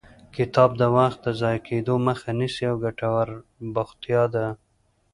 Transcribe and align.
کتاب 0.35 0.69
د 0.81 0.83
وخت 0.97 1.19
د 1.23 1.27
ضایع 1.41 1.61
کېدو 1.67 1.93
مخه 2.07 2.29
نیسي 2.39 2.63
او 2.69 2.75
ګټور 2.85 3.27
بوختیا 3.73 4.23
ده. 4.33 4.45